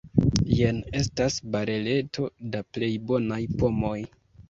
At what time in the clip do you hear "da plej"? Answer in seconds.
2.57-2.93